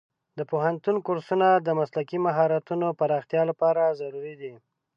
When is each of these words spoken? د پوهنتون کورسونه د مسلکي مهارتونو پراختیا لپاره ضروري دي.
د 0.37 0.39
پوهنتون 0.51 0.95
کورسونه 1.05 1.47
د 1.57 1.67
مسلکي 1.79 2.17
مهارتونو 2.27 2.87
پراختیا 2.99 3.41
لپاره 3.51 3.95
ضروري 3.99 4.35
دي. 4.41 4.53